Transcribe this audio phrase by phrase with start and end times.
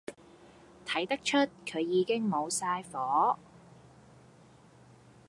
[0.83, 3.37] 睇得出佢已經無晒火